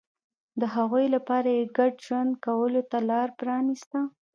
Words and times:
د 0.59 0.61
هغوی 0.75 1.05
لپاره 1.15 1.49
یې 1.57 1.71
ګډ 1.77 1.93
ژوند 2.05 2.31
کولو 2.45 2.81
ته 2.91 2.97
لار 3.09 3.27
پرانېسته 3.39 3.99